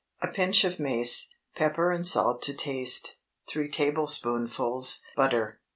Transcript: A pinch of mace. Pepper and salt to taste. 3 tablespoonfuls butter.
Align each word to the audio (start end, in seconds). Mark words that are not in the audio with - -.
A 0.19 0.29
pinch 0.29 0.63
of 0.63 0.79
mace. 0.79 1.27
Pepper 1.55 1.91
and 1.91 2.07
salt 2.07 2.41
to 2.41 2.55
taste. 2.55 3.17
3 3.49 3.69
tablespoonfuls 3.69 5.03
butter. 5.15 5.61